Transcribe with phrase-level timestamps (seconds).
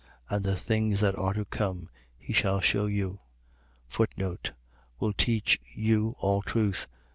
[0.31, 3.19] And the things that are to come, he shall shew you.
[4.99, 6.87] Will teach you all truth.